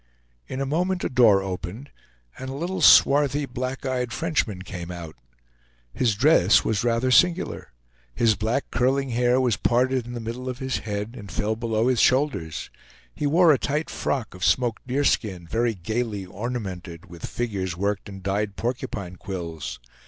[0.47, 1.91] In a moment a door opened,
[2.35, 5.15] and a little, swarthy black eyed Frenchman came out.
[5.93, 7.71] His dress was rather singular;
[8.15, 11.87] his black curling hair was parted in the middle of his head, and fell below
[11.87, 12.71] his shoulders;
[13.13, 18.23] he wore a tight frock of smoked deerskin, very gayly ornamented with figures worked in
[18.23, 19.79] dyed porcupine quills.